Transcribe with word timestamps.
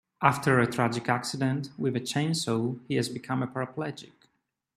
After 0.23 0.59
a 0.59 0.65
tragic 0.65 1.07
accident 1.09 1.69
with 1.77 1.95
a 1.95 1.99
chainsaw 1.99 2.79
he 2.87 2.95
has 2.95 3.07
become 3.07 3.43
a 3.43 3.47
paraplegic. 3.47 4.29